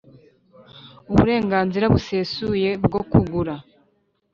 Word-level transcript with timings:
Uburenganzira 1.11 1.85
busesuye 1.93 2.69
bwo 2.85 3.01
kugura 3.09 3.55